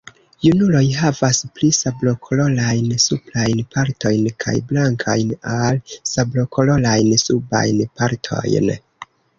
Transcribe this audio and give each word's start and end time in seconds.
Junuloj 0.43 0.79
havas 0.99 1.41
pli 1.57 1.69
sablokolorajn 1.79 2.89
suprajn 3.05 3.61
partojn 3.77 4.33
kaj 4.47 4.57
blankajn 4.73 5.37
al 5.61 5.81
sablokolorajn 6.17 7.17
subajn 7.29 7.89
partojn. 8.03 8.77